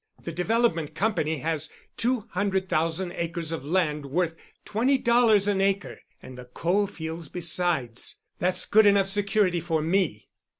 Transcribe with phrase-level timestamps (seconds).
[0.23, 4.33] The Development Company has two hundred thousand acres of land worth
[4.65, 8.17] twenty dollars an acre and the coal fields besides.
[8.39, 10.29] That's good enough security for me."